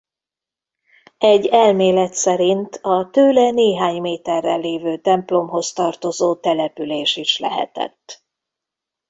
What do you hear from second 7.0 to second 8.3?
is lehetett.